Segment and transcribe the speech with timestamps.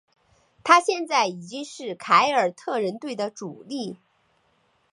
[0.63, 3.99] 他现在已经是凯尔特人队的主力。